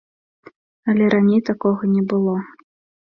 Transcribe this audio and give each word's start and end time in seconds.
Але 0.91 1.05
раней 1.15 1.41
такога 1.49 1.81
не 1.95 2.03
было. 2.15 2.35